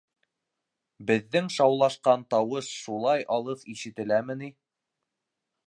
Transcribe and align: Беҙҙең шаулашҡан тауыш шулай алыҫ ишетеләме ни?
Беҙҙең 1.09 1.49
шаулашҡан 1.55 2.25
тауыш 2.35 2.71
шулай 2.87 3.27
алыҫ 3.37 3.69
ишетеләме 3.75 4.39
ни? 4.41 4.51